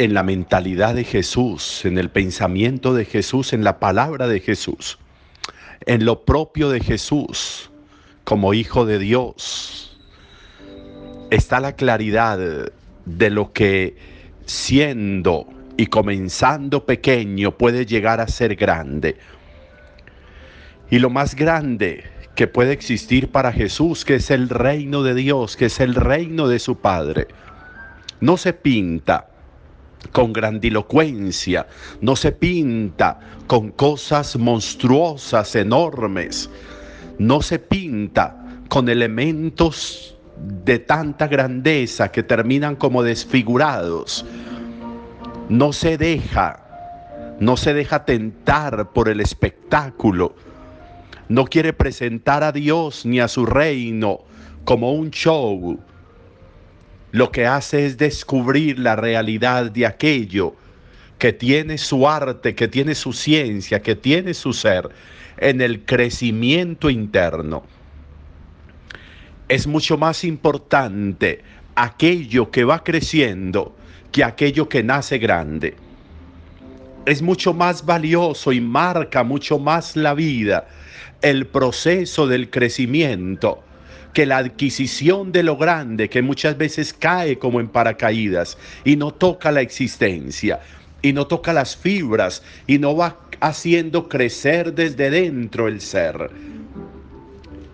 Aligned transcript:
en 0.00 0.14
la 0.14 0.22
mentalidad 0.22 0.94
de 0.94 1.04
Jesús, 1.04 1.84
en 1.84 1.98
el 1.98 2.08
pensamiento 2.08 2.94
de 2.94 3.04
Jesús, 3.04 3.52
en 3.52 3.64
la 3.64 3.78
palabra 3.78 4.28
de 4.28 4.40
Jesús, 4.40 4.98
en 5.84 6.06
lo 6.06 6.24
propio 6.24 6.70
de 6.70 6.80
Jesús 6.80 7.70
como 8.24 8.54
Hijo 8.54 8.86
de 8.86 8.98
Dios. 8.98 10.00
Está 11.28 11.60
la 11.60 11.76
claridad 11.76 12.38
de 13.04 13.30
lo 13.30 13.52
que 13.52 13.98
siendo 14.46 15.46
y 15.76 15.88
comenzando 15.88 16.86
pequeño 16.86 17.58
puede 17.58 17.84
llegar 17.84 18.22
a 18.22 18.28
ser 18.28 18.56
grande. 18.56 19.18
Y 20.90 20.98
lo 20.98 21.10
más 21.10 21.34
grande 21.34 22.04
que 22.34 22.46
puede 22.46 22.72
existir 22.72 23.30
para 23.30 23.52
Jesús, 23.52 24.06
que 24.06 24.14
es 24.14 24.30
el 24.30 24.48
reino 24.48 25.02
de 25.02 25.12
Dios, 25.12 25.58
que 25.58 25.66
es 25.66 25.78
el 25.78 25.94
reino 25.94 26.48
de 26.48 26.58
su 26.58 26.78
Padre, 26.78 27.28
no 28.22 28.38
se 28.38 28.54
pinta 28.54 29.29
con 30.12 30.32
grandilocuencia, 30.32 31.66
no 32.00 32.16
se 32.16 32.32
pinta 32.32 33.20
con 33.46 33.70
cosas 33.70 34.36
monstruosas, 34.36 35.54
enormes, 35.56 36.50
no 37.18 37.42
se 37.42 37.58
pinta 37.58 38.44
con 38.68 38.88
elementos 38.88 40.16
de 40.64 40.78
tanta 40.78 41.26
grandeza 41.26 42.10
que 42.10 42.22
terminan 42.22 42.76
como 42.76 43.02
desfigurados. 43.02 44.24
No 45.48 45.72
se 45.72 45.98
deja, 45.98 47.36
no 47.40 47.56
se 47.56 47.74
deja 47.74 48.04
tentar 48.04 48.90
por 48.92 49.08
el 49.08 49.20
espectáculo. 49.20 50.34
No 51.28 51.44
quiere 51.44 51.72
presentar 51.72 52.42
a 52.42 52.52
Dios 52.52 53.04
ni 53.04 53.20
a 53.20 53.28
su 53.28 53.46
reino 53.46 54.20
como 54.64 54.92
un 54.92 55.10
show. 55.10 55.78
Lo 57.12 57.32
que 57.32 57.46
hace 57.46 57.86
es 57.86 57.98
descubrir 57.98 58.78
la 58.78 58.96
realidad 58.96 59.70
de 59.70 59.86
aquello 59.86 60.54
que 61.18 61.32
tiene 61.32 61.76
su 61.78 62.08
arte, 62.08 62.54
que 62.54 62.68
tiene 62.68 62.94
su 62.94 63.12
ciencia, 63.12 63.82
que 63.82 63.96
tiene 63.96 64.34
su 64.34 64.52
ser 64.52 64.88
en 65.38 65.60
el 65.60 65.84
crecimiento 65.84 66.88
interno 66.88 67.64
es 69.50 69.66
mucho 69.66 69.98
más 69.98 70.22
importante 70.22 71.42
aquello 71.74 72.52
que 72.52 72.62
va 72.62 72.84
creciendo 72.84 73.74
que 74.12 74.22
aquello 74.22 74.68
que 74.68 74.84
nace 74.84 75.18
grande. 75.18 75.74
Es 77.04 77.20
mucho 77.20 77.52
más 77.52 77.84
valioso 77.84 78.52
y 78.52 78.60
marca 78.60 79.24
mucho 79.24 79.58
más 79.58 79.96
la 79.96 80.14
vida 80.14 80.68
el 81.20 81.48
proceso 81.48 82.28
del 82.28 82.48
crecimiento 82.48 83.64
que 84.12 84.26
la 84.26 84.38
adquisición 84.38 85.32
de 85.32 85.42
lo 85.42 85.56
grande 85.56 86.08
que 86.08 86.22
muchas 86.22 86.56
veces 86.56 86.92
cae 86.92 87.38
como 87.38 87.60
en 87.60 87.68
paracaídas 87.68 88.58
y 88.84 88.96
no 88.96 89.12
toca 89.12 89.52
la 89.52 89.60
existencia 89.60 90.60
y 91.02 91.12
no 91.12 91.26
toca 91.26 91.52
las 91.52 91.76
fibras 91.76 92.42
y 92.66 92.78
no 92.78 92.96
va 92.96 93.18
haciendo 93.40 94.08
crecer 94.08 94.74
desde 94.74 95.10
dentro 95.10 95.68
el 95.68 95.80
ser 95.80 96.30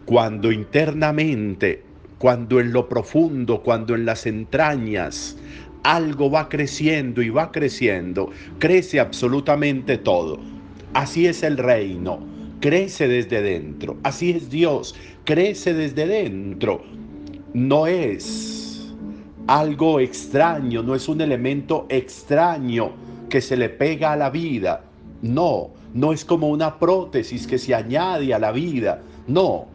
cuando 0.06 0.52
internamente, 0.52 1.82
cuando 2.18 2.60
en 2.60 2.72
lo 2.72 2.88
profundo, 2.88 3.60
cuando 3.62 3.96
en 3.96 4.06
las 4.06 4.24
entrañas, 4.24 5.36
algo 5.82 6.30
va 6.30 6.48
creciendo 6.48 7.22
y 7.22 7.28
va 7.28 7.50
creciendo, 7.50 8.30
crece 8.60 9.00
absolutamente 9.00 9.98
todo. 9.98 10.38
Así 10.94 11.26
es 11.26 11.42
el 11.42 11.58
reino, 11.58 12.20
crece 12.60 13.08
desde 13.08 13.42
dentro. 13.42 13.96
Así 14.04 14.30
es 14.30 14.48
Dios, 14.48 14.94
crece 15.26 15.74
desde 15.74 16.06
dentro. 16.06 16.82
No 17.52 17.86
es 17.86 18.94
algo 19.46 20.00
extraño, 20.00 20.82
no 20.82 20.94
es 20.94 21.08
un 21.08 21.20
elemento 21.20 21.84
extraño 21.90 22.92
que 23.28 23.42
se 23.42 23.56
le 23.56 23.68
pega 23.68 24.12
a 24.12 24.16
la 24.16 24.30
vida. 24.30 24.84
No, 25.20 25.70
no 25.92 26.12
es 26.12 26.24
como 26.24 26.48
una 26.48 26.78
prótesis 26.78 27.46
que 27.46 27.58
se 27.58 27.74
añade 27.74 28.32
a 28.32 28.38
la 28.38 28.52
vida. 28.52 29.02
No, 29.26 29.66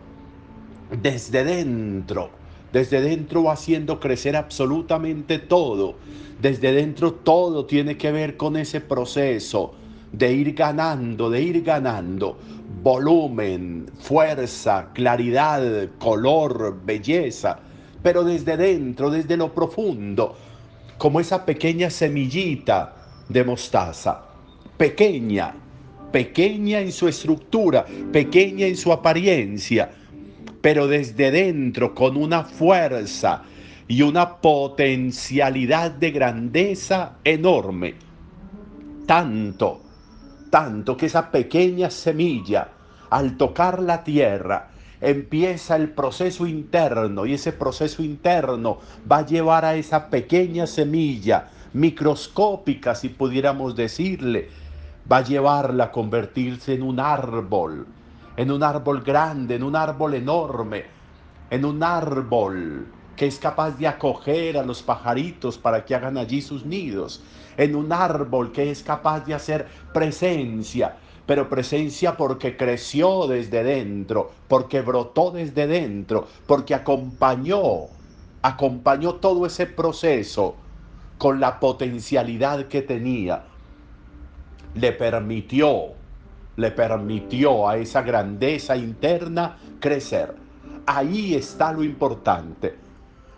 desde 1.01 1.43
dentro, 1.43 2.29
desde 2.71 3.01
dentro 3.01 3.43
va 3.43 3.53
haciendo 3.53 3.99
crecer 3.99 4.35
absolutamente 4.35 5.37
todo. 5.37 5.95
Desde 6.41 6.71
dentro 6.71 7.13
todo 7.13 7.65
tiene 7.65 7.97
que 7.97 8.11
ver 8.11 8.37
con 8.37 8.55
ese 8.55 8.81
proceso 8.81 9.73
de 10.11 10.33
ir 10.33 10.53
ganando, 10.53 11.29
de 11.29 11.41
ir 11.41 11.61
ganando 11.61 12.37
volumen, 12.81 13.89
fuerza, 13.99 14.89
claridad, 14.93 15.89
color, 15.99 16.79
belleza, 16.83 17.59
pero 18.01 18.23
desde 18.23 18.57
dentro, 18.57 19.11
desde 19.11 19.37
lo 19.37 19.53
profundo, 19.53 20.35
como 20.97 21.19
esa 21.19 21.45
pequeña 21.45 21.89
semillita 21.89 22.95
de 23.29 23.43
mostaza, 23.43 24.23
pequeña, 24.77 25.53
pequeña 26.11 26.79
en 26.79 26.91
su 26.91 27.07
estructura, 27.07 27.85
pequeña 28.11 28.65
en 28.65 28.75
su 28.75 28.91
apariencia, 28.91 29.91
pero 30.61 30.87
desde 30.87 31.31
dentro 31.31 31.93
con 31.93 32.17
una 32.17 32.43
fuerza 32.43 33.43
y 33.87 34.01
una 34.01 34.37
potencialidad 34.37 35.91
de 35.91 36.11
grandeza 36.11 37.17
enorme. 37.23 37.95
Tanto, 39.05 39.80
tanto 40.51 40.95
que 40.95 41.07
esa 41.07 41.31
pequeña 41.31 41.89
semilla, 41.89 42.67
al 43.09 43.37
tocar 43.37 43.81
la 43.81 44.03
tierra, 44.03 44.69
empieza 45.01 45.75
el 45.75 45.89
proceso 45.89 46.45
interno 46.45 47.25
y 47.25 47.33
ese 47.33 47.51
proceso 47.51 48.03
interno 48.03 48.77
va 49.11 49.17
a 49.17 49.25
llevar 49.25 49.65
a 49.65 49.73
esa 49.73 50.11
pequeña 50.11 50.67
semilla, 50.67 51.49
microscópica 51.73 52.93
si 52.93 53.09
pudiéramos 53.09 53.75
decirle, 53.75 54.49
va 55.11 55.17
a 55.17 55.23
llevarla 55.23 55.85
a 55.85 55.91
convertirse 55.91 56.75
en 56.75 56.83
un 56.83 56.99
árbol 56.99 57.87
en 58.37 58.51
un 58.51 58.63
árbol 58.63 59.01
grande, 59.01 59.55
en 59.55 59.63
un 59.63 59.75
árbol 59.75 60.13
enorme, 60.13 60.85
en 61.49 61.65
un 61.65 61.83
árbol 61.83 62.87
que 63.15 63.27
es 63.27 63.37
capaz 63.37 63.71
de 63.71 63.87
acoger 63.87 64.57
a 64.57 64.63
los 64.63 64.81
pajaritos 64.81 65.57
para 65.57 65.85
que 65.85 65.93
hagan 65.93 66.17
allí 66.17 66.41
sus 66.41 66.65
nidos, 66.65 67.21
en 67.61 67.75
un 67.75 67.93
árbol 67.93 68.51
que 68.51 68.71
es 68.71 68.81
capaz 68.81 69.25
de 69.25 69.35
hacer 69.35 69.67
presencia, 69.93 70.95
pero 71.25 71.47
presencia 71.47 72.17
porque 72.17 72.57
creció 72.57 73.27
desde 73.27 73.63
dentro, 73.63 74.31
porque 74.47 74.81
brotó 74.81 75.29
desde 75.29 75.67
dentro, 75.67 76.27
porque 76.47 76.73
acompañó, 76.73 77.87
acompañó 78.41 79.15
todo 79.15 79.45
ese 79.45 79.67
proceso 79.67 80.55
con 81.19 81.39
la 81.39 81.59
potencialidad 81.59 82.65
que 82.67 82.81
tenía, 82.81 83.43
le 84.73 84.91
permitió 84.93 85.93
le 86.57 86.71
permitió 86.71 87.67
a 87.67 87.77
esa 87.77 88.01
grandeza 88.01 88.75
interna 88.75 89.57
crecer. 89.79 90.35
Ahí 90.85 91.33
está 91.33 91.71
lo 91.71 91.83
importante. 91.83 92.75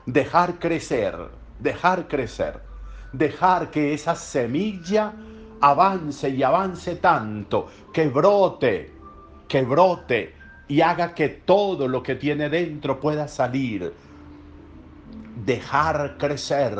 Dejar 0.05 0.59
crecer, 0.59 1.15
dejar 1.59 2.07
crecer, 2.07 2.59
dejar 3.13 3.71
que 3.71 3.93
esa 3.93 4.15
semilla 4.15 5.13
avance 5.61 6.29
y 6.29 6.43
avance 6.43 6.97
tanto, 6.97 7.67
que 7.93 8.07
brote, 8.09 8.91
que 9.47 9.61
brote 9.61 10.33
y 10.67 10.81
haga 10.81 11.13
que 11.13 11.29
todo 11.29 11.87
lo 11.87 12.03
que 12.03 12.15
tiene 12.15 12.49
dentro 12.49 12.99
pueda 12.99 13.27
salir. 13.27 13.93
Dejar 15.45 16.17
crecer, 16.17 16.77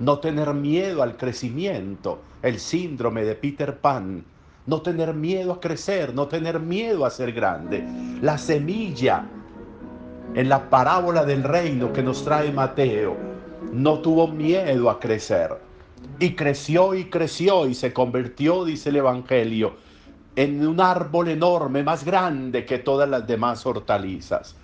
no 0.00 0.18
tener 0.18 0.52
miedo 0.54 1.02
al 1.02 1.16
crecimiento, 1.16 2.22
el 2.42 2.58
síndrome 2.58 3.24
de 3.24 3.34
Peter 3.34 3.78
Pan 3.78 4.24
no 4.68 4.82
tener 4.82 5.14
miedo 5.14 5.54
a 5.54 5.60
crecer, 5.60 6.14
no 6.14 6.28
tener 6.28 6.60
miedo 6.60 7.06
a 7.06 7.10
ser 7.10 7.32
grande. 7.32 7.82
La 8.20 8.36
semilla 8.36 9.24
en 10.34 10.46
la 10.46 10.68
parábola 10.68 11.24
del 11.24 11.42
reino 11.42 11.90
que 11.90 12.02
nos 12.02 12.22
trae 12.22 12.52
Mateo 12.52 13.37
no 13.72 14.00
tuvo 14.00 14.28
miedo 14.28 14.90
a 14.90 14.98
crecer. 14.98 15.58
Y 16.20 16.34
creció 16.34 16.94
y 16.94 17.06
creció 17.06 17.66
y 17.66 17.74
se 17.74 17.92
convirtió, 17.92 18.64
dice 18.64 18.90
el 18.90 18.96
Evangelio, 18.96 19.74
en 20.36 20.66
un 20.66 20.80
árbol 20.80 21.28
enorme, 21.28 21.82
más 21.82 22.04
grande 22.04 22.64
que 22.64 22.78
todas 22.78 23.08
las 23.08 23.26
demás 23.26 23.66
hortalizas. 23.66 24.54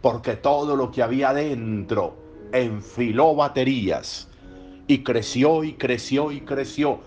Porque 0.00 0.34
todo 0.34 0.74
lo 0.74 0.90
que 0.90 1.02
había 1.02 1.32
dentro 1.32 2.16
enfiló 2.52 3.34
baterías 3.34 4.28
y 4.86 4.98
creció 4.98 5.62
y 5.64 5.74
creció 5.74 6.32
y 6.32 6.40
creció 6.40 7.00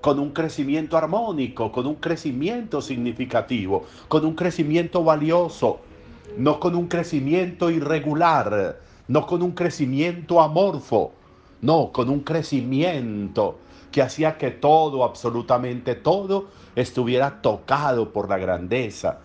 con 0.00 0.18
un 0.18 0.32
crecimiento 0.32 0.98
armónico, 0.98 1.70
con 1.70 1.86
un 1.86 1.94
crecimiento 1.94 2.82
significativo, 2.82 3.86
con 4.08 4.26
un 4.26 4.34
crecimiento 4.34 5.04
valioso, 5.04 5.80
no 6.36 6.58
con 6.58 6.74
un 6.74 6.88
crecimiento 6.88 7.70
irregular, 7.70 8.80
no 9.08 9.26
con 9.26 9.42
un 9.42 9.52
crecimiento 9.52 10.40
amorfo, 10.40 11.12
no, 11.60 11.92
con 11.92 12.08
un 12.08 12.20
crecimiento 12.20 13.58
que 13.90 14.02
hacía 14.02 14.38
que 14.38 14.50
todo, 14.50 15.04
absolutamente 15.04 15.94
todo, 15.94 16.48
estuviera 16.74 17.42
tocado 17.42 18.12
por 18.12 18.28
la 18.28 18.38
grandeza. 18.38 19.20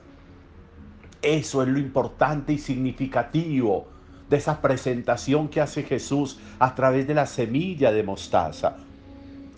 Eso 1.21 1.63
es 1.63 1.68
lo 1.68 1.79
importante 1.79 2.53
y 2.53 2.57
significativo 2.57 3.88
de 4.29 4.38
esa 4.38 4.62
presentación 4.62 5.47
que 5.47 5.62
hace 5.62 5.83
Jesús 5.83 6.39
a 6.59 6.75
través 6.75 7.07
de 7.07 7.13
la 7.13 7.25
semilla 7.25 7.91
de 7.91 8.03
mostaza 8.03 8.75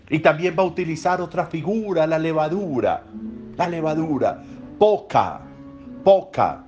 Y 0.10 0.20
también 0.20 0.56
va 0.58 0.64
a 0.64 0.68
utilizar 0.68 1.22
otra 1.22 1.48
figura, 1.48 2.06
la 2.08 2.20
levadura. 2.20 3.04
La 3.58 3.68
levadura, 3.68 4.42
poca, 4.78 5.42
poca, 6.04 6.64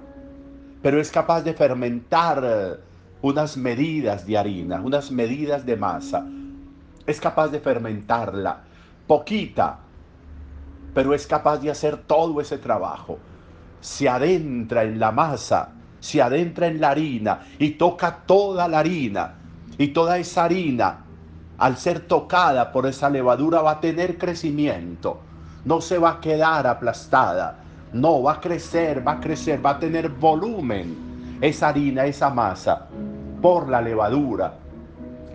pero 0.82 1.00
es 1.00 1.10
capaz 1.10 1.42
de 1.42 1.54
fermentar 1.54 2.80
unas 3.22 3.58
medidas 3.58 4.26
de 4.26 4.38
harina, 4.38 4.82
unas 4.82 5.12
medidas 5.12 5.66
de 5.66 5.78
masa. 5.78 6.26
Es 7.06 7.20
capaz 7.20 7.50
de 7.50 7.60
fermentarla, 7.60 8.62
poquita, 9.08 9.80
pero 10.94 11.14
es 11.14 11.28
capaz 11.28 11.58
de 11.60 11.72
hacer 11.72 11.98
todo 11.98 12.42
ese 12.42 12.58
trabajo. 12.58 13.18
Se 13.80 14.08
adentra 14.08 14.84
en 14.84 15.00
la 15.00 15.12
masa, 15.12 15.70
se 16.00 16.22
adentra 16.22 16.68
en 16.68 16.82
la 16.82 16.90
harina 16.90 17.42
y 17.60 17.72
toca 17.72 18.24
toda 18.26 18.68
la 18.68 18.80
harina. 18.80 19.36
Y 19.78 19.90
toda 19.90 20.18
esa 20.18 20.44
harina 20.44 21.06
al 21.62 21.78
ser 21.78 22.00
tocada 22.08 22.72
por 22.72 22.88
esa 22.88 23.08
levadura 23.08 23.62
va 23.62 23.74
a 23.74 23.80
tener 23.80 24.18
crecimiento, 24.18 25.20
no 25.64 25.80
se 25.80 26.00
va 26.00 26.14
a 26.14 26.20
quedar 26.20 26.66
aplastada, 26.66 27.60
no, 27.94 28.24
va 28.24 28.34
a 28.34 28.42
crecer, 28.42 29.08
va 29.08 29.14
a 29.14 29.20
crecer, 29.20 29.64
va 29.64 29.72
a 29.72 29.80
tener 29.80 30.10
volumen 30.10 31.38
esa 31.40 31.70
harina, 31.70 32.06
esa 32.06 32.32
masa, 32.32 32.88
por 33.42 33.70
la 33.70 33.82
levadura. 33.82 34.54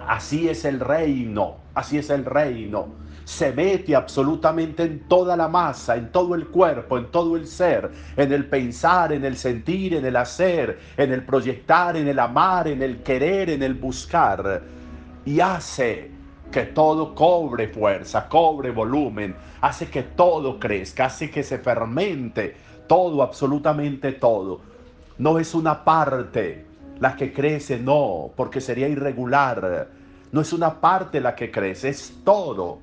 Así 0.06 0.48
es 0.48 0.64
el 0.64 0.80
reino, 0.80 1.56
así 1.74 1.98
es 1.98 2.10
el 2.10 2.24
reino. 2.24 2.88
Se 3.24 3.52
mete 3.52 3.96
absolutamente 3.96 4.84
en 4.84 5.08
toda 5.08 5.36
la 5.36 5.48
masa, 5.48 5.96
en 5.96 6.12
todo 6.12 6.36
el 6.36 6.46
cuerpo, 6.46 6.96
en 6.96 7.10
todo 7.10 7.36
el 7.36 7.48
ser, 7.48 7.90
en 8.16 8.32
el 8.32 8.46
pensar, 8.46 9.12
en 9.12 9.24
el 9.24 9.36
sentir, 9.36 9.94
en 9.94 10.06
el 10.06 10.14
hacer, 10.14 10.78
en 10.96 11.12
el 11.12 11.24
proyectar, 11.24 11.96
en 11.96 12.06
el 12.06 12.20
amar, 12.20 12.68
en 12.68 12.82
el 12.82 13.02
querer, 13.02 13.50
en 13.50 13.64
el 13.64 13.74
buscar. 13.74 14.62
Y 15.24 15.40
hace 15.40 16.12
que 16.52 16.66
todo 16.66 17.16
cobre 17.16 17.66
fuerza, 17.66 18.28
cobre 18.28 18.70
volumen, 18.70 19.34
hace 19.60 19.88
que 19.88 20.04
todo 20.04 20.60
crezca, 20.60 21.06
hace 21.06 21.28
que 21.28 21.42
se 21.42 21.58
fermente 21.58 22.54
todo, 22.86 23.22
absolutamente 23.22 24.12
todo. 24.12 24.60
No 25.18 25.40
es 25.40 25.52
una 25.52 25.82
parte 25.82 26.65
la 27.00 27.16
que 27.16 27.32
crece, 27.32 27.78
no, 27.78 28.30
porque 28.36 28.60
sería 28.60 28.88
irregular. 28.88 29.88
No 30.32 30.40
es 30.40 30.52
una 30.52 30.80
parte 30.80 31.20
la 31.20 31.34
que 31.34 31.50
crece, 31.50 31.88
es 31.88 32.14
todo. 32.24 32.78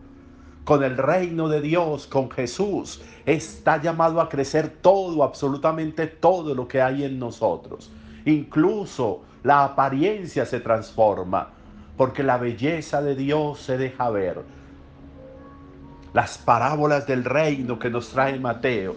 Con 0.63 0.83
el 0.83 0.97
reino 0.97 1.49
de 1.49 1.61
Dios, 1.61 2.07
con 2.07 2.31
Jesús, 2.31 3.01
está 3.25 3.81
llamado 3.81 4.21
a 4.21 4.29
crecer 4.29 4.69
todo, 4.81 5.23
absolutamente 5.23 6.07
todo 6.07 6.55
lo 6.55 6.67
que 6.67 6.81
hay 6.81 7.03
en 7.03 7.19
nosotros. 7.19 7.91
Incluso 8.25 9.23
la 9.43 9.65
apariencia 9.65 10.45
se 10.45 10.61
transforma 10.61 11.49
porque 11.97 12.23
la 12.23 12.37
belleza 12.37 13.01
de 13.01 13.15
Dios 13.15 13.59
se 13.59 13.77
deja 13.77 14.09
ver. 14.09 14.41
Las 16.13 16.37
parábolas 16.37 17.07
del 17.07 17.23
reino 17.23 17.79
que 17.79 17.89
nos 17.89 18.09
trae 18.09 18.39
Mateo, 18.39 18.95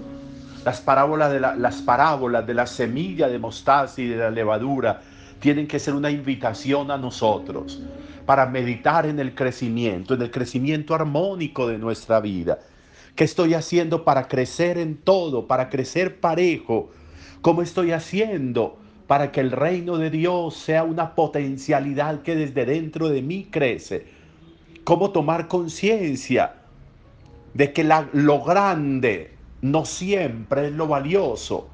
las 0.66 0.80
parábolas 0.80 1.30
de 1.30 1.38
la, 1.38 1.54
las 1.54 1.76
parábolas 1.76 2.44
de 2.44 2.52
la 2.52 2.66
semilla 2.66 3.28
de 3.28 3.38
mostaza 3.38 4.00
y 4.00 4.08
de 4.08 4.16
la 4.16 4.32
levadura, 4.32 5.00
tienen 5.38 5.68
que 5.68 5.78
ser 5.78 5.94
una 5.94 6.10
invitación 6.10 6.90
a 6.90 6.98
nosotros 6.98 7.80
para 8.26 8.46
meditar 8.46 9.06
en 9.06 9.20
el 9.20 9.32
crecimiento, 9.32 10.14
en 10.14 10.22
el 10.22 10.32
crecimiento 10.32 10.92
armónico 10.92 11.68
de 11.68 11.78
nuestra 11.78 12.18
vida. 12.18 12.58
¿Qué 13.14 13.22
estoy 13.22 13.54
haciendo 13.54 14.02
para 14.02 14.26
crecer 14.26 14.76
en 14.76 14.96
todo, 14.96 15.46
para 15.46 15.70
crecer 15.70 16.18
parejo? 16.18 16.90
¿Cómo 17.42 17.62
estoy 17.62 17.92
haciendo 17.92 18.76
para 19.06 19.30
que 19.30 19.38
el 19.38 19.52
reino 19.52 19.98
de 19.98 20.10
Dios 20.10 20.56
sea 20.56 20.82
una 20.82 21.14
potencialidad 21.14 22.22
que 22.22 22.34
desde 22.34 22.66
dentro 22.66 23.08
de 23.08 23.22
mí 23.22 23.46
crece. 23.52 24.08
Cómo 24.82 25.12
tomar 25.12 25.46
conciencia 25.46 26.54
de 27.54 27.72
que 27.72 27.84
lo 27.84 28.42
grande 28.42 29.35
no 29.70 29.84
siempre 29.84 30.68
es 30.68 30.72
lo 30.72 30.86
valioso. 30.86 31.68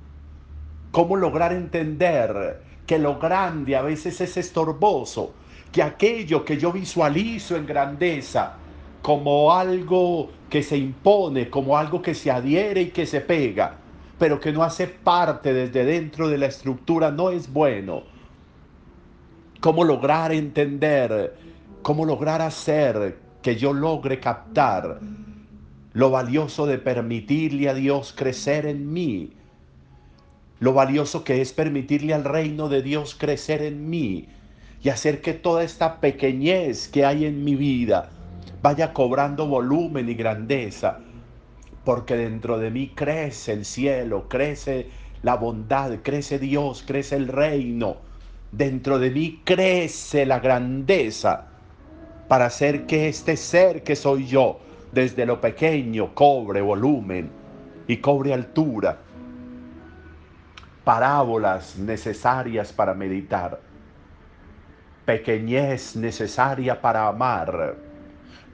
Cómo 0.90 1.16
lograr 1.16 1.52
entender 1.52 2.62
que 2.86 2.98
lo 2.98 3.18
grande 3.18 3.76
a 3.76 3.82
veces 3.82 4.20
es 4.20 4.36
estorboso, 4.36 5.32
que 5.70 5.82
aquello 5.82 6.44
que 6.44 6.58
yo 6.58 6.72
visualizo 6.72 7.56
en 7.56 7.66
grandeza 7.66 8.54
como 9.00 9.52
algo 9.52 10.30
que 10.48 10.62
se 10.62 10.76
impone, 10.76 11.50
como 11.50 11.76
algo 11.76 12.00
que 12.00 12.14
se 12.14 12.30
adhiere 12.30 12.82
y 12.82 12.90
que 12.90 13.06
se 13.06 13.20
pega, 13.20 13.74
pero 14.18 14.38
que 14.38 14.52
no 14.52 14.62
hace 14.62 14.86
parte 14.86 15.52
desde 15.52 15.84
dentro 15.84 16.28
de 16.28 16.38
la 16.38 16.46
estructura, 16.46 17.10
no 17.10 17.30
es 17.30 17.52
bueno. 17.52 18.04
¿Cómo 19.60 19.84
lograr 19.84 20.32
entender? 20.32 21.36
¿Cómo 21.82 22.04
lograr 22.04 22.42
hacer 22.42 23.18
que 23.42 23.56
yo 23.56 23.72
logre 23.72 24.20
captar 24.20 25.00
lo 25.92 26.10
valioso 26.10 26.66
de 26.66 26.78
permitirle 26.78 27.68
a 27.68 27.74
Dios 27.74 28.14
crecer 28.16 28.66
en 28.66 28.92
mí? 28.92 29.32
Lo 30.60 30.72
valioso 30.72 31.24
que 31.24 31.40
es 31.40 31.52
permitirle 31.52 32.14
al 32.14 32.24
reino 32.24 32.68
de 32.68 32.82
Dios 32.82 33.14
crecer 33.14 33.62
en 33.62 33.90
mí 33.90 34.28
y 34.82 34.88
hacer 34.88 35.20
que 35.20 35.32
toda 35.32 35.64
esta 35.64 36.00
pequeñez 36.00 36.88
que 36.88 37.04
hay 37.04 37.24
en 37.24 37.44
mi 37.44 37.56
vida 37.56 38.10
vaya 38.62 38.92
cobrando 38.92 39.46
volumen 39.46 40.08
y 40.08 40.14
grandeza 40.14 41.00
porque 41.84 42.16
dentro 42.16 42.58
de 42.58 42.70
mí 42.70 42.92
crece 42.94 43.52
el 43.52 43.64
cielo, 43.64 44.28
crece 44.28 44.88
la 45.22 45.36
bondad, 45.36 45.98
crece 46.02 46.38
Dios, 46.38 46.84
crece 46.86 47.16
el 47.16 47.28
reino. 47.28 47.96
Dentro 48.52 48.98
de 48.98 49.10
mí 49.10 49.40
crece 49.44 50.26
la 50.26 50.40
grandeza 50.40 51.46
para 52.28 52.46
hacer 52.46 52.86
que 52.86 53.08
este 53.08 53.36
ser 53.36 53.82
que 53.82 53.96
soy 53.96 54.26
yo, 54.26 54.60
desde 54.92 55.24
lo 55.24 55.40
pequeño, 55.40 56.14
cobre 56.14 56.60
volumen 56.60 57.30
y 57.88 57.96
cobre 57.96 58.34
altura. 58.34 58.98
Parábolas 60.84 61.78
necesarias 61.78 62.72
para 62.72 62.92
meditar. 62.92 63.58
Pequeñez 65.06 65.96
necesaria 65.96 66.80
para 66.80 67.08
amar. 67.08 67.76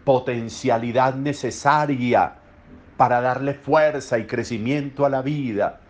Potencialidad 0.04 1.14
necesaria 1.14 2.34
para 2.96 3.20
darle 3.20 3.54
fuerza 3.54 4.18
y 4.18 4.26
crecimiento 4.26 5.04
a 5.04 5.10
la 5.10 5.22
vida. 5.22 5.80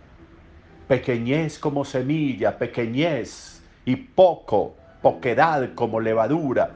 Pequeñez 0.87 1.59
como 1.59 1.85
semilla, 1.85 2.57
pequeñez 2.57 3.63
y 3.85 3.95
poco, 3.95 4.75
poquedad 5.01 5.73
como 5.75 5.99
levadura, 5.99 6.71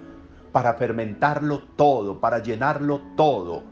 para 0.53 0.75
fermentarlo 0.75 1.63
todo, 1.75 2.19
para 2.19 2.39
llenarlo 2.39 3.01
todo, 3.17 3.63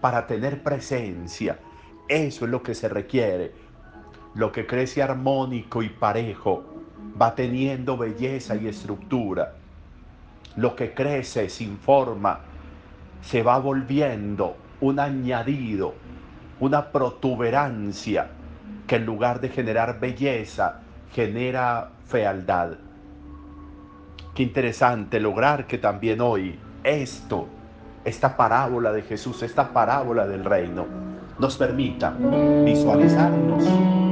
para 0.00 0.26
tener 0.26 0.62
presencia. 0.62 1.60
Eso 2.08 2.44
es 2.44 2.50
lo 2.50 2.62
que 2.62 2.74
se 2.74 2.88
requiere. 2.88 3.54
Lo 4.34 4.50
que 4.50 4.66
crece 4.66 5.00
armónico 5.02 5.82
y 5.82 5.88
parejo 5.88 6.64
va 7.20 7.34
teniendo 7.34 7.96
belleza 7.96 8.56
y 8.56 8.66
estructura. 8.66 9.54
Lo 10.56 10.74
que 10.74 10.92
crece 10.92 11.48
sin 11.48 11.78
forma 11.78 12.40
se 13.22 13.44
va 13.44 13.58
volviendo 13.60 14.56
un 14.80 14.98
añadido, 14.98 15.94
una 16.58 16.90
protuberancia 16.90 18.30
que 18.88 18.96
en 18.96 19.06
lugar 19.06 19.40
de 19.40 19.50
generar 19.50 20.00
belleza, 20.00 20.80
genera 21.12 21.90
fealdad. 22.06 22.87
Qué 24.38 24.44
interesante 24.44 25.18
lograr 25.18 25.66
que 25.66 25.78
también 25.78 26.20
hoy 26.20 26.56
esto, 26.84 27.48
esta 28.04 28.36
parábola 28.36 28.92
de 28.92 29.02
Jesús, 29.02 29.42
esta 29.42 29.72
parábola 29.72 30.28
del 30.28 30.44
reino, 30.44 30.86
nos 31.40 31.56
permita 31.56 32.14
visualizarnos 32.64 33.64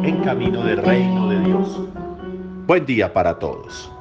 en 0.03 0.25
camino 0.25 0.65
del 0.65 0.79
reino 0.79 1.29
de 1.29 1.39
Dios. 1.39 1.81
Buen 2.67 2.85
día 2.85 3.13
para 3.13 3.39
todos. 3.39 3.93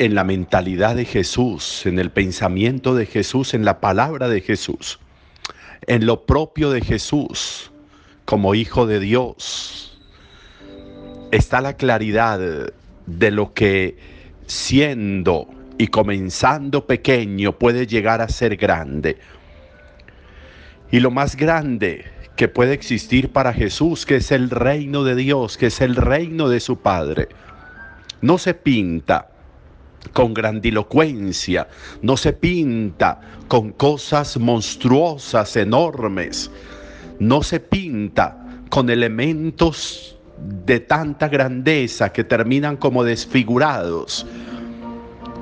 En 0.00 0.14
la 0.14 0.24
mentalidad 0.24 0.96
de 0.96 1.04
Jesús, 1.04 1.84
en 1.84 1.98
el 1.98 2.10
pensamiento 2.10 2.94
de 2.94 3.04
Jesús, 3.04 3.52
en 3.52 3.66
la 3.66 3.80
palabra 3.80 4.30
de 4.30 4.40
Jesús, 4.40 4.98
en 5.86 6.06
lo 6.06 6.24
propio 6.24 6.70
de 6.70 6.80
Jesús 6.80 7.70
como 8.24 8.54
Hijo 8.54 8.86
de 8.86 8.98
Dios. 8.98 10.00
Está 11.32 11.60
la 11.60 11.76
claridad 11.76 12.40
de 13.04 13.30
lo 13.30 13.52
que 13.52 13.98
siendo 14.46 15.48
y 15.76 15.88
comenzando 15.88 16.86
pequeño 16.86 17.58
puede 17.58 17.86
llegar 17.86 18.22
a 18.22 18.28
ser 18.30 18.56
grande. 18.56 19.18
Y 20.90 21.00
lo 21.00 21.10
más 21.10 21.36
grande 21.36 22.06
que 22.36 22.48
puede 22.48 22.72
existir 22.72 23.32
para 23.32 23.52
Jesús, 23.52 24.06
que 24.06 24.16
es 24.16 24.32
el 24.32 24.48
reino 24.48 25.04
de 25.04 25.14
Dios, 25.14 25.58
que 25.58 25.66
es 25.66 25.82
el 25.82 25.94
reino 25.94 26.48
de 26.48 26.60
su 26.60 26.78
Padre, 26.78 27.28
no 28.22 28.38
se 28.38 28.54
pinta 28.54 29.29
con 30.12 30.34
grandilocuencia, 30.34 31.68
no 32.02 32.16
se 32.16 32.32
pinta 32.32 33.20
con 33.48 33.72
cosas 33.72 34.38
monstruosas, 34.38 35.56
enormes, 35.56 36.50
no 37.18 37.42
se 37.42 37.60
pinta 37.60 38.46
con 38.70 38.90
elementos 38.90 40.16
de 40.64 40.80
tanta 40.80 41.28
grandeza 41.28 42.12
que 42.12 42.24
terminan 42.24 42.76
como 42.76 43.04
desfigurados. 43.04 44.26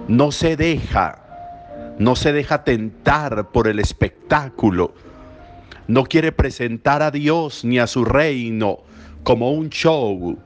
No 0.09 0.33
se 0.33 0.57
deja, 0.57 1.95
no 1.99 2.17
se 2.17 2.33
deja 2.33 2.65
tentar 2.65 3.50
por 3.50 3.69
el 3.69 3.79
espectáculo. 3.79 4.95
No 5.87 6.05
quiere 6.05 6.33
presentar 6.33 7.03
a 7.03 7.11
Dios 7.11 7.65
ni 7.65 7.79
a 7.79 7.87
su 7.87 8.05
reino 8.05 8.81
como 9.23 9.53
un 9.53 9.69
show. 9.71 10.38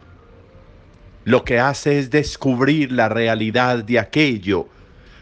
Lo 1.25 1.45
que 1.45 1.59
hace 1.59 1.99
es 1.99 2.11
descubrir 2.11 2.93
la 2.93 3.09
realidad 3.09 3.85
de 3.85 3.99
aquello 3.99 4.69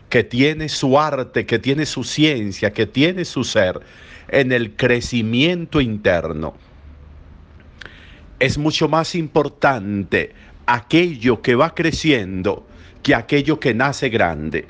que 0.09 0.25
tiene 0.25 0.69
su 0.69 0.99
arte, 0.99 1.47
que 1.47 1.59
tiene 1.59 1.87
su 1.87 2.05
ciencia, 2.05 2.73
que 2.73 2.87
tiene 2.87 3.25
su 3.25 3.45
ser 3.45 3.81
en 4.29 4.53
el 4.53 4.75
crecimiento 4.77 5.81
interno 5.81 6.55
es 8.41 8.57
mucho 8.57 8.89
más 8.89 9.15
importante 9.15 10.33
aquello 10.67 11.43
que 11.43 11.55
va 11.55 11.75
creciendo 11.75 12.67
que 13.03 13.15
aquello 13.15 13.61
que 13.61 13.75
nace 13.75 14.09
grande. 14.09 14.67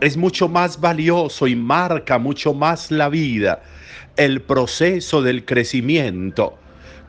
Es 0.00 0.16
mucho 0.16 0.48
más 0.48 0.78
valioso 0.78 1.46
y 1.46 1.56
marca 1.56 2.18
mucho 2.18 2.52
más 2.52 2.90
la 2.90 3.08
vida 3.08 3.62
el 4.16 4.42
proceso 4.42 5.22
del 5.22 5.44
crecimiento 5.44 6.58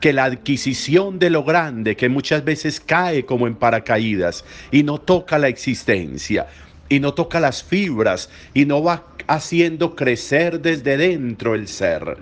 que 0.00 0.12
la 0.12 0.24
adquisición 0.24 1.18
de 1.18 1.30
lo 1.30 1.44
grande 1.44 1.96
que 1.96 2.08
muchas 2.08 2.44
veces 2.44 2.80
cae 2.80 3.24
como 3.24 3.46
en 3.46 3.54
paracaídas 3.54 4.44
y 4.70 4.82
no 4.82 4.98
toca 4.98 5.38
la 5.38 5.48
existencia 5.48 6.46
y 6.88 7.00
no 7.00 7.14
toca 7.14 7.40
las 7.40 7.62
fibras 7.62 8.30
y 8.54 8.64
no 8.64 8.82
va 8.82 9.06
haciendo 9.26 9.96
crecer 9.96 10.60
desde 10.60 10.96
dentro 10.96 11.54
el 11.54 11.66
ser 11.66 12.16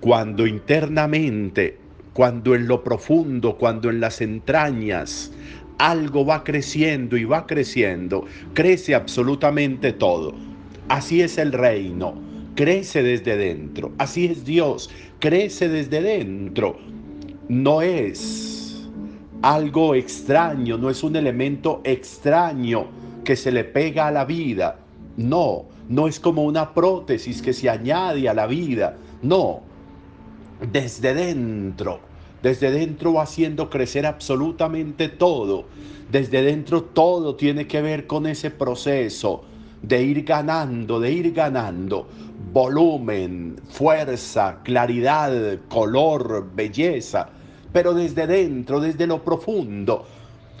cuando 0.00 0.46
internamente, 0.46 1.76
cuando 2.14 2.54
en 2.54 2.66
lo 2.66 2.82
profundo, 2.82 3.56
cuando 3.56 3.90
en 3.90 4.00
las 4.00 4.20
entrañas, 4.20 5.30
algo 5.78 6.24
va 6.24 6.42
creciendo 6.42 7.16
y 7.16 7.24
va 7.24 7.46
creciendo, 7.46 8.24
crece 8.54 8.94
absolutamente 8.94 9.92
todo. 9.92 10.34
Así 10.88 11.20
es 11.20 11.38
el 11.38 11.52
reino, 11.52 12.14
crece 12.54 13.02
desde 13.02 13.36
dentro. 13.36 13.92
Así 13.98 14.26
es 14.26 14.44
Dios, 14.44 14.90
crece 15.20 15.68
desde 15.68 16.02
dentro. 16.02 16.78
No 17.48 17.82
es 17.82 18.88
algo 19.42 19.94
extraño, 19.94 20.76
no 20.78 20.90
es 20.90 21.02
un 21.04 21.14
elemento 21.14 21.80
extraño 21.84 22.86
que 23.22 23.36
se 23.36 23.52
le 23.52 23.64
pega 23.64 24.08
a 24.08 24.10
la 24.10 24.24
vida. 24.24 24.78
No, 25.16 25.66
no 25.88 26.08
es 26.08 26.18
como 26.18 26.44
una 26.44 26.72
prótesis 26.74 27.42
que 27.42 27.52
se 27.52 27.68
añade 27.68 28.28
a 28.28 28.34
la 28.34 28.46
vida. 28.46 28.96
No, 29.22 29.60
desde 30.72 31.14
dentro. 31.14 32.00
Desde 32.42 32.70
dentro 32.70 33.14
va 33.14 33.24
haciendo 33.24 33.68
crecer 33.68 34.06
absolutamente 34.06 35.10
todo. 35.10 35.66
Desde 36.10 36.42
dentro 36.42 36.82
todo 36.82 37.36
tiene 37.36 37.66
que 37.66 37.82
ver 37.82 38.06
con 38.06 38.26
ese 38.26 38.50
proceso 38.50 39.44
de 39.82 40.02
ir 40.02 40.24
ganando, 40.24 40.98
de 40.98 41.12
ir 41.12 41.32
ganando 41.32 42.08
volumen, 42.52 43.60
fuerza, 43.70 44.58
claridad, 44.62 45.58
color, 45.68 46.50
belleza. 46.54 47.28
Pero 47.72 47.94
desde 47.94 48.26
dentro, 48.26 48.80
desde 48.80 49.06
lo 49.06 49.22
profundo, 49.22 50.06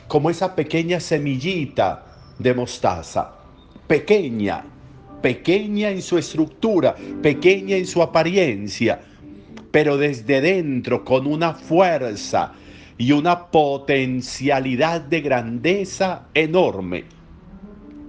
como 0.08 0.30
esa 0.30 0.54
pequeña 0.54 1.00
semillita 1.00 2.06
de 2.38 2.54
mostaza. 2.54 3.32
Pequeña, 3.86 4.64
pequeña 5.20 5.90
en 5.90 6.02
su 6.02 6.18
estructura, 6.18 6.94
pequeña 7.22 7.76
en 7.76 7.86
su 7.86 8.02
apariencia 8.02 9.00
pero 9.70 9.96
desde 9.96 10.40
dentro 10.40 11.04
con 11.04 11.26
una 11.26 11.54
fuerza 11.54 12.52
y 12.98 13.12
una 13.12 13.46
potencialidad 13.46 15.00
de 15.00 15.20
grandeza 15.20 16.26
enorme. 16.34 17.04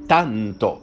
Tanto, 0.08 0.82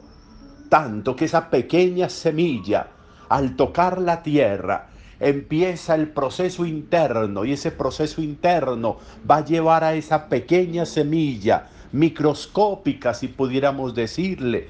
tanto 0.69 1.15
que 1.15 1.25
esa 1.25 1.49
pequeña 1.49 2.09
semilla, 2.09 2.87
al 3.27 3.55
tocar 3.55 3.99
la 3.99 4.23
tierra, 4.23 4.87
empieza 5.19 5.95
el 5.95 6.09
proceso 6.09 6.65
interno 6.65 7.43
y 7.43 7.53
ese 7.53 7.71
proceso 7.71 8.21
interno 8.21 8.97
va 9.29 9.37
a 9.37 9.45
llevar 9.45 9.83
a 9.83 9.93
esa 9.93 10.29
pequeña 10.29 10.85
semilla, 10.85 11.67
microscópica 11.91 13.13
si 13.13 13.27
pudiéramos 13.27 13.93
decirle, 13.93 14.67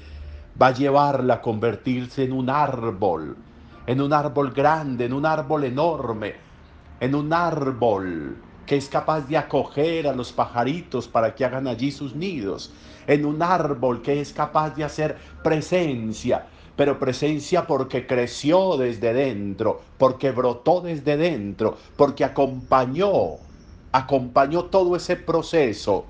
va 0.60 0.68
a 0.68 0.74
llevarla 0.74 1.34
a 1.34 1.40
convertirse 1.40 2.24
en 2.24 2.32
un 2.32 2.50
árbol 2.50 3.36
en 3.90 4.00
un 4.00 4.12
árbol 4.12 4.52
grande, 4.52 5.06
en 5.06 5.12
un 5.12 5.26
árbol 5.26 5.64
enorme, 5.64 6.34
en 7.00 7.14
un 7.14 7.32
árbol 7.32 8.36
que 8.70 8.76
es 8.76 8.88
capaz 8.88 9.22
de 9.22 9.36
acoger 9.36 10.06
a 10.06 10.12
los 10.12 10.30
pajaritos 10.30 11.08
para 11.08 11.34
que 11.34 11.44
hagan 11.44 11.66
allí 11.66 11.90
sus 11.90 12.14
nidos, 12.14 12.72
en 13.08 13.26
un 13.26 13.42
árbol 13.42 14.00
que 14.00 14.20
es 14.20 14.32
capaz 14.32 14.76
de 14.76 14.84
hacer 14.84 15.16
presencia, 15.42 16.46
pero 16.76 16.96
presencia 16.96 17.66
porque 17.66 18.06
creció 18.06 18.76
desde 18.76 19.12
dentro, 19.12 19.80
porque 19.98 20.30
brotó 20.30 20.82
desde 20.82 21.16
dentro, 21.16 21.78
porque 21.96 22.22
acompañó, 22.22 23.38
acompañó 23.90 24.66
todo 24.66 24.94
ese 24.94 25.16
proceso 25.16 26.04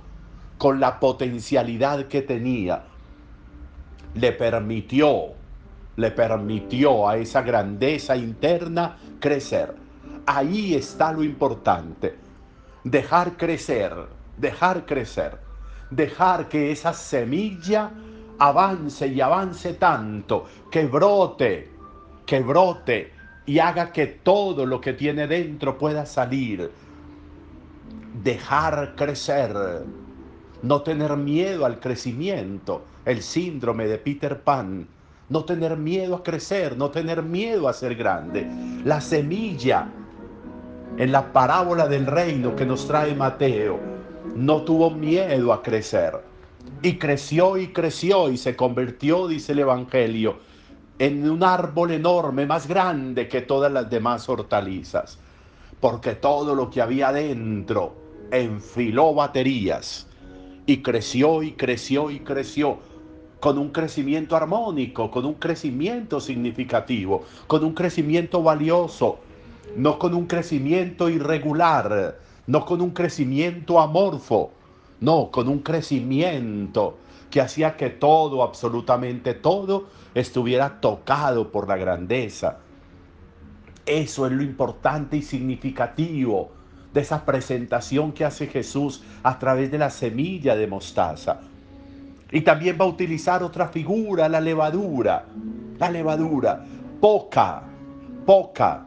con 0.59 0.81
la 0.81 1.01
potencialidad 1.01 2.09
que 2.09 2.21
tenía, 2.21 2.83
le 4.13 4.33
permitió 4.33 5.29
le 5.97 6.11
permitió 6.11 7.09
a 7.09 7.17
esa 7.17 7.41
grandeza 7.41 8.17
interna 8.17 8.99
crecer. 9.19 9.75
Ahí 10.27 10.75
está 10.75 11.11
lo 11.11 11.25
importante. 11.25 12.30
Dejar 12.85 13.37
crecer, 13.37 13.93
dejar 14.37 14.87
crecer, 14.87 15.39
dejar 15.91 16.49
que 16.49 16.73
esa 16.73 16.93
semilla 16.93 17.91
avance 18.39 19.07
y 19.07 19.21
avance 19.21 19.75
tanto, 19.75 20.47
que 20.71 20.87
brote, 20.87 21.71
que 22.25 22.41
brote 22.41 23.13
y 23.47 23.59
haga 23.59 23.93
que 23.93 24.07
todo 24.07 24.65
lo 24.65 24.81
que 24.81 24.95
tiene 24.95 25.27
dentro 25.27 25.77
pueda 25.77 26.07
salir. 26.07 26.71
Dejar 28.23 28.95
crecer, 28.97 29.55
no 30.63 30.83
tener 30.83 31.17
miedo 31.17 31.67
al 31.67 31.81
crecimiento, 31.81 32.85
el 33.05 33.23
síndrome 33.23 33.87
de 33.87 33.99
Peter 33.99 34.41
Pan 34.41 34.89
no 35.31 35.45
tener 35.45 35.77
miedo 35.77 36.17
a 36.17 36.23
crecer, 36.23 36.77
no 36.77 36.91
tener 36.91 37.23
miedo 37.23 37.69
a 37.69 37.73
ser 37.73 37.95
grande. 37.95 38.47
La 38.85 39.01
semilla 39.01 39.89
en 40.97 41.13
la 41.13 41.33
parábola 41.33 41.87
del 41.89 42.07
reino 42.07 42.55
que 42.57 42.67
nos 42.67 42.87
trae 42.87 43.15
Mateo 43.15 43.79
no 44.35 44.63
tuvo 44.63 44.91
miedo 44.91 45.53
a 45.53 45.63
crecer. 45.63 46.21
Y 46.83 46.99
creció 46.99 47.57
y 47.57 47.69
creció 47.69 48.31
y 48.31 48.37
se 48.37 48.57
convirtió, 48.57 49.29
dice 49.29 49.53
el 49.53 49.61
Evangelio, 49.61 50.39
en 50.99 51.29
un 51.29 51.43
árbol 51.43 51.93
enorme, 51.93 52.47
más 52.47 52.67
grande 52.69 53.29
que 53.29 53.41
todas 53.41 53.73
las 53.73 53.89
demás 53.89 54.29
hortalizas. 54.29 55.19
Porque 55.81 56.15
todo 56.15 56.55
lo 56.55 56.69
que 56.71 56.83
había 56.83 57.13
dentro 57.13 57.95
enfiló 58.31 59.15
baterías 59.15 60.07
y 60.67 60.83
creció 60.83 61.43
y 61.43 61.53
creció 61.53 62.11
y 62.11 62.21
creció 62.21 62.79
con 63.41 63.57
un 63.57 63.71
crecimiento 63.71 64.37
armónico, 64.37 65.11
con 65.11 65.25
un 65.25 65.35
crecimiento 65.35 66.21
significativo, 66.21 67.25
con 67.47 67.65
un 67.65 67.73
crecimiento 67.73 68.43
valioso, 68.43 69.19
no 69.77 69.99
con 69.99 70.15
un 70.15 70.27
crecimiento 70.27 71.09
irregular, 71.09 72.19
no 72.47 72.65
con 72.65 72.81
un 72.81 72.91
crecimiento 72.91 73.81
amorfo, 73.81 74.53
no, 75.01 75.31
con 75.31 75.49
un 75.49 75.61
crecimiento 75.61 76.99
que 77.31 77.41
hacía 77.41 77.77
que 77.77 77.91
todo, 77.91 78.43
absolutamente 78.43 79.35
todo, 79.35 79.87
estuviera 80.15 80.81
tocado 80.81 81.51
por 81.51 81.69
la 81.69 81.77
grandeza. 81.77 82.59
Eso 83.87 84.27
es 84.27 84.33
lo 84.33 84.43
importante 84.43 85.17
y 85.17 85.23
significativo 85.23 86.51
de 86.93 87.01
esa 87.01 87.25
presentación 87.25 88.13
que 88.13 88.25
hace 88.25 88.49
Jesús 88.49 89.03
a 89.23 89.39
través 89.39 89.71
de 89.71 89.79
la 89.79 89.91
semilla 89.91 90.57
de 90.57 90.67
mostaza 90.67 91.41
Y 92.33 92.41
también 92.41 92.77
va 92.81 92.85
a 92.85 92.89
utilizar 92.89 93.43
otra 93.43 93.69
figura, 93.69 94.29
la 94.29 94.41
levadura. 94.41 95.25
La 95.79 95.91
levadura, 95.91 96.65
poca, 97.01 97.63
poca, 98.27 98.87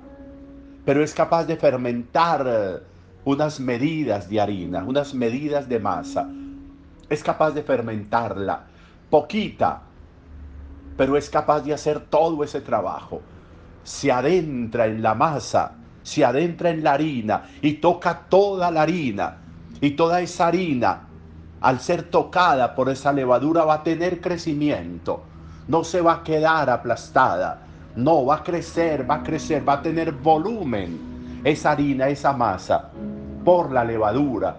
pero 0.86 1.04
es 1.04 1.14
capaz 1.14 1.46
de 1.46 1.56
fermentar 1.56 2.84
unas 3.26 3.60
medidas 3.60 4.30
de 4.30 4.42
harina, 4.42 4.84
unas 4.84 5.14
medidas 5.14 5.70
de 5.70 5.80
masa. 5.80 6.30
Es 7.10 7.24
capaz 7.24 7.52
de 7.52 7.64
fermentarla, 7.64 8.66
poquita, 9.10 9.82
pero 10.98 11.18
es 11.18 11.30
capaz 11.30 11.62
de 11.62 11.74
hacer 11.74 12.02
todo 12.02 12.44
ese 12.44 12.62
trabajo. 12.62 13.22
Se 13.84 14.12
adentra 14.12 14.86
en 14.86 15.02
la 15.02 15.14
masa, 15.14 15.74
se 16.04 16.24
adentra 16.24 16.70
en 16.70 16.84
la 16.84 16.94
harina 16.94 17.44
y 17.62 17.74
toca 17.74 18.24
toda 18.30 18.72
la 18.72 18.84
harina. 18.84 19.38
Y 19.82 19.92
toda 19.92 20.22
esa 20.22 20.48
harina, 20.48 21.08
al 21.60 21.80
ser 21.80 22.04
tocada 22.04 22.74
por 22.76 22.90
esa 22.90 23.12
levadura, 23.12 23.66
va 23.66 23.76
a 23.76 23.84
tener 23.84 24.22
crecimiento. 24.22 25.24
No 25.68 25.84
se 25.84 26.02
va 26.02 26.14
a 26.14 26.24
quedar 26.24 26.70
aplastada. 26.70 27.64
No, 27.96 28.26
va 28.26 28.38
a 28.38 28.44
crecer, 28.44 29.10
va 29.10 29.16
a 29.16 29.24
crecer, 29.24 29.68
va 29.68 29.74
a 29.74 29.82
tener 29.82 30.12
volumen. 30.12 31.42
Esa 31.44 31.72
harina, 31.72 32.08
esa 32.08 32.34
masa, 32.34 32.90
por 33.44 33.72
la 33.72 33.84
levadura. 33.84 34.58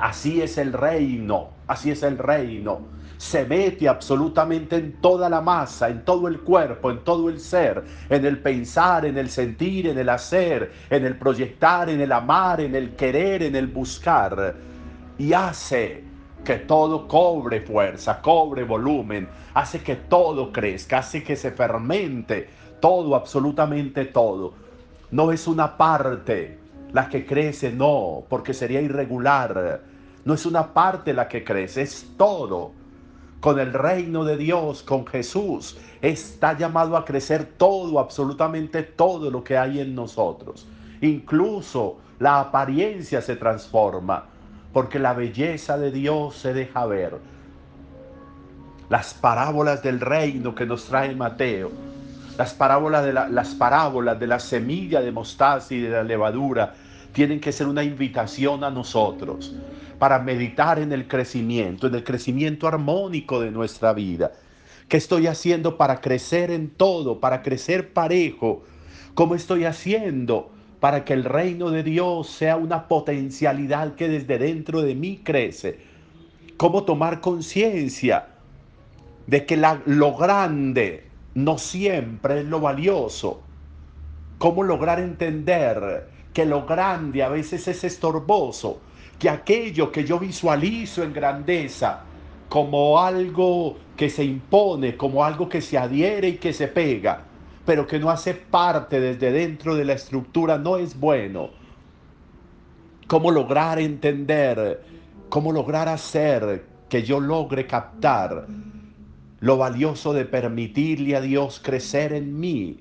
Así 0.00 0.40
es 0.40 0.58
el 0.58 0.72
reino, 0.72 1.48
así 1.66 1.90
es 1.90 2.02
el 2.02 2.18
reino 2.18 2.98
se 3.18 3.44
mete 3.44 3.88
absolutamente 3.88 4.76
en 4.76 4.92
toda 5.00 5.28
la 5.28 5.40
masa, 5.40 5.90
en 5.90 6.04
todo 6.04 6.28
el 6.28 6.40
cuerpo, 6.40 6.90
en 6.90 7.00
todo 7.00 7.28
el 7.28 7.40
ser, 7.40 7.82
en 8.08 8.24
el 8.24 8.38
pensar, 8.38 9.04
en 9.04 9.18
el 9.18 9.28
sentir, 9.28 9.88
en 9.88 9.98
el 9.98 10.08
hacer, 10.08 10.72
en 10.88 11.04
el 11.04 11.18
proyectar, 11.18 11.90
en 11.90 12.00
el 12.00 12.12
amar, 12.12 12.60
en 12.60 12.76
el 12.76 12.94
querer, 12.94 13.42
en 13.42 13.56
el 13.56 13.66
buscar. 13.66 14.54
Y 15.18 15.32
hace 15.32 16.04
que 16.44 16.56
todo 16.56 17.06
cobre 17.06 17.60
fuerza, 17.60 18.20
cobre 18.22 18.64
volumen, 18.64 19.28
hace 19.54 19.82
que 19.82 19.96
todo 19.96 20.52
crezca, 20.52 20.98
hace 20.98 21.22
que 21.22 21.36
se 21.36 21.50
fermente 21.50 22.48
todo, 22.80 23.14
absolutamente 23.14 24.06
todo. 24.06 24.54
No 25.10 25.32
es 25.32 25.46
una 25.46 25.76
parte 25.76 26.58
la 26.92 27.08
que 27.08 27.26
crece, 27.26 27.72
no, 27.72 28.24
porque 28.28 28.54
sería 28.54 28.80
irregular. 28.80 29.82
No 30.24 30.34
es 30.34 30.46
una 30.46 30.72
parte 30.72 31.12
la 31.12 31.28
que 31.28 31.44
crece, 31.44 31.82
es 31.82 32.06
todo 32.16 32.72
con 33.40 33.60
el 33.60 33.72
reino 33.72 34.24
de 34.24 34.36
Dios, 34.36 34.82
con 34.82 35.06
Jesús, 35.06 35.78
está 36.02 36.56
llamado 36.56 36.96
a 36.96 37.04
crecer 37.04 37.44
todo, 37.56 38.00
absolutamente 38.00 38.82
todo 38.82 39.30
lo 39.30 39.44
que 39.44 39.56
hay 39.56 39.80
en 39.80 39.94
nosotros. 39.94 40.66
Incluso 41.00 41.98
la 42.18 42.40
apariencia 42.40 43.22
se 43.22 43.36
transforma, 43.36 44.26
porque 44.72 44.98
la 44.98 45.14
belleza 45.14 45.78
de 45.78 45.90
Dios 45.90 46.36
se 46.36 46.52
deja 46.52 46.86
ver. 46.86 47.18
Las 48.88 49.14
parábolas 49.14 49.82
del 49.82 50.00
reino 50.00 50.54
que 50.54 50.66
nos 50.66 50.84
trae 50.84 51.14
Mateo, 51.14 51.70
las 52.36 52.54
parábolas 52.54 53.04
de 53.04 53.12
la, 53.12 53.28
las 53.28 54.42
semilla 54.44 55.00
de 55.00 55.12
mostaza 55.12 55.74
y 55.74 55.80
de 55.80 55.90
la 55.90 56.04
levadura, 56.04 56.74
tienen 57.12 57.40
que 57.40 57.52
ser 57.52 57.66
una 57.66 57.82
invitación 57.82 58.62
a 58.64 58.70
nosotros 58.70 59.54
para 59.98 60.20
meditar 60.20 60.78
en 60.78 60.92
el 60.92 61.08
crecimiento, 61.08 61.88
en 61.88 61.96
el 61.96 62.04
crecimiento 62.04 62.68
armónico 62.68 63.40
de 63.40 63.50
nuestra 63.50 63.92
vida. 63.92 64.32
¿Qué 64.88 64.96
estoy 64.96 65.26
haciendo 65.26 65.76
para 65.76 66.00
crecer 66.00 66.50
en 66.50 66.70
todo, 66.70 67.20
para 67.20 67.42
crecer 67.42 67.92
parejo? 67.92 68.62
¿Cómo 69.14 69.34
estoy 69.34 69.64
haciendo 69.64 70.52
para 70.80 71.04
que 71.04 71.12
el 71.12 71.24
reino 71.24 71.70
de 71.70 71.82
Dios 71.82 72.28
sea 72.28 72.56
una 72.56 72.88
potencialidad 72.88 73.94
que 73.94 74.08
desde 74.08 74.38
dentro 74.38 74.82
de 74.82 74.94
mí 74.94 75.20
crece? 75.24 75.78
¿Cómo 76.56 76.84
tomar 76.84 77.20
conciencia 77.20 78.28
de 79.26 79.46
que 79.46 79.56
lo 79.56 80.16
grande 80.16 81.08
no 81.34 81.58
siempre 81.58 82.40
es 82.40 82.46
lo 82.46 82.60
valioso? 82.60 83.42
¿Cómo 84.38 84.62
lograr 84.62 85.00
entender 85.00 86.08
que 86.32 86.46
lo 86.46 86.66
grande 86.66 87.22
a 87.22 87.28
veces 87.28 87.66
es 87.68 87.84
estorboso? 87.84 88.80
que 89.18 89.28
aquello 89.28 89.90
que 89.90 90.04
yo 90.04 90.18
visualizo 90.18 91.02
en 91.02 91.12
grandeza 91.12 92.02
como 92.48 93.00
algo 93.00 93.76
que 93.96 94.08
se 94.08 94.24
impone, 94.24 94.96
como 94.96 95.24
algo 95.24 95.48
que 95.48 95.60
se 95.60 95.76
adhiere 95.76 96.28
y 96.28 96.36
que 96.36 96.52
se 96.52 96.68
pega, 96.68 97.24
pero 97.68 97.86
que 97.86 97.98
no 97.98 98.08
hace 98.08 98.32
parte 98.32 98.98
desde 98.98 99.30
dentro 99.30 99.76
de 99.76 99.84
la 99.84 99.92
estructura, 99.92 100.56
no 100.56 100.78
es 100.78 100.98
bueno. 100.98 101.50
¿Cómo 103.06 103.30
lograr 103.30 103.78
entender? 103.78 104.82
¿Cómo 105.28 105.52
lograr 105.52 105.86
hacer 105.86 106.64
que 106.88 107.02
yo 107.02 107.20
logre 107.20 107.66
captar 107.66 108.46
lo 109.40 109.58
valioso 109.58 110.14
de 110.14 110.24
permitirle 110.24 111.14
a 111.14 111.20
Dios 111.20 111.60
crecer 111.62 112.14
en 112.14 112.40
mí? 112.40 112.80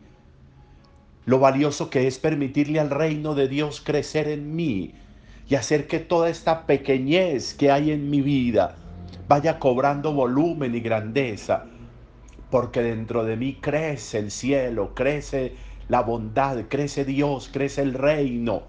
Lo 1.26 1.40
valioso 1.40 1.90
que 1.90 2.08
es 2.08 2.18
permitirle 2.18 2.80
al 2.80 2.90
reino 2.90 3.36
de 3.36 3.50
Dios 3.50 3.82
crecer 3.82 4.30
en 4.30 4.56
mí 4.56 4.94
y 5.50 5.56
hacer 5.56 5.88
que 5.88 6.00
toda 6.00 6.30
esta 6.30 6.66
pequeñez 6.66 7.54
que 7.56 7.72
hay 7.72 7.92
en 7.92 8.10
mi 8.10 8.22
vida 8.22 8.78
vaya 9.28 9.60
cobrando 9.60 10.14
volumen 10.14 10.76
y 10.76 10.80
grandeza, 10.80 11.66
porque 12.50 12.82
dentro 12.82 13.26
de 13.26 13.36
mí 13.36 13.58
crece 13.60 14.20
el 14.20 14.32
cielo, 14.32 14.94
crece 14.94 15.56
la 15.90 16.02
bondad, 16.02 16.66
crece 16.70 17.06
Dios, 17.06 17.50
crece 17.52 17.82
el 17.82 17.94
reino, 17.94 18.64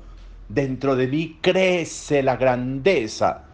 dentro 0.48 0.96
de 0.96 1.06
mí 1.06 1.38
crece 1.40 2.22
la 2.22 2.36
grandeza 2.36 3.44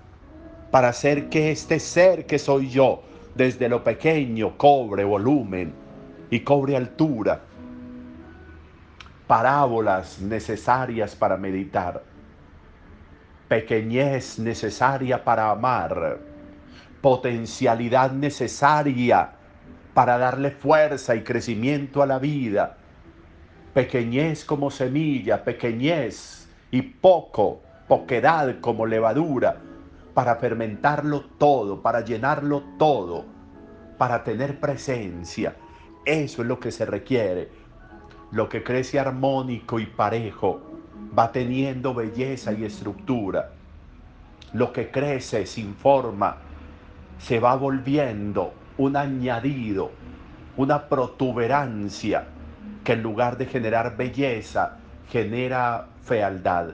para 0.70 0.88
hacer 0.88 1.28
que 1.28 1.50
este 1.50 1.78
ser 1.78 2.26
que 2.26 2.38
soy 2.38 2.68
yo, 2.68 3.02
desde 3.34 3.68
lo 3.68 3.84
pequeño, 3.84 4.56
cobre 4.56 5.04
volumen 5.04 5.72
y 6.30 6.40
cobre 6.40 6.76
altura. 6.76 7.40
Parábolas 9.26 10.20
necesarias 10.20 11.14
para 11.14 11.36
meditar. 11.36 12.02
Pequeñez 13.48 14.38
necesaria 14.38 15.22
para 15.22 15.50
amar, 15.50 16.18
potencialidad 17.00 18.12
necesaria 18.12 19.32
para 19.94 20.18
darle 20.18 20.50
fuerza 20.50 21.14
y 21.14 21.22
crecimiento 21.22 22.02
a 22.02 22.06
la 22.06 22.18
vida, 22.18 22.76
pequeñez 23.72 24.44
como 24.44 24.70
semilla, 24.70 25.44
pequeñez 25.44 26.48
y 26.72 26.82
poco, 26.82 27.62
poquedad 27.86 28.56
como 28.60 28.86
levadura, 28.86 29.56
para 30.12 30.36
fermentarlo 30.36 31.22
todo, 31.38 31.80
para 31.80 32.00
llenarlo 32.00 32.64
todo, 32.78 33.24
para 33.96 34.24
tener 34.24 34.58
presencia. 34.58 35.54
Eso 36.04 36.42
es 36.42 36.48
lo 36.48 36.58
que 36.58 36.72
se 36.72 36.84
requiere. 36.84 37.50
Lo 38.32 38.48
que 38.48 38.64
crece 38.64 38.98
armónico 38.98 39.78
y 39.78 39.86
parejo 39.86 40.60
va 41.16 41.30
teniendo 41.30 41.94
belleza 41.94 42.52
y 42.52 42.64
estructura. 42.64 43.52
Lo 44.52 44.72
que 44.72 44.90
crece 44.90 45.46
sin 45.46 45.74
forma 45.74 46.38
se 47.18 47.38
va 47.38 47.54
volviendo 47.56 48.52
un 48.78 48.96
añadido, 48.96 49.90
una 50.56 50.88
protuberancia 50.88 52.24
que 52.82 52.92
en 52.92 53.02
lugar 53.02 53.38
de 53.38 53.46
generar 53.46 53.96
belleza 53.96 54.78
genera 55.08 55.86
fealdad. 56.02 56.70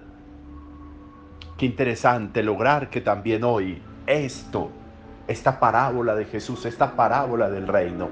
Qué 1.56 1.66
interesante 1.66 2.42
lograr 2.42 2.88
que 2.90 3.00
también 3.00 3.44
hoy 3.44 3.82
esto, 4.06 4.70
esta 5.28 5.60
parábola 5.60 6.14
de 6.14 6.24
Jesús, 6.24 6.64
esta 6.64 6.96
parábola 6.96 7.50
del 7.50 7.68
reino, 7.68 8.08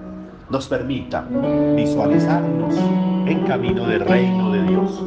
nos 0.51 0.68
permita 0.68 1.27
visualizarnos 1.74 2.77
en 3.27 3.44
camino 3.46 3.87
del 3.87 4.01
reino 4.01 4.53
de 4.53 4.62
Dios. 4.62 5.05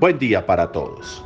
Buen 0.00 0.18
día 0.18 0.44
para 0.46 0.70
todos. 0.70 1.24